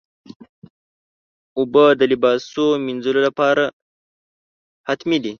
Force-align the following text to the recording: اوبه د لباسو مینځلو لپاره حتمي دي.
اوبه 1.57 1.85
د 1.99 2.01
لباسو 2.11 2.65
مینځلو 2.85 3.21
لپاره 3.27 3.63
حتمي 4.87 5.17
دي. 5.23 5.29